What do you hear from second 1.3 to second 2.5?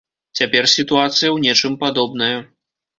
ў нечым падобная.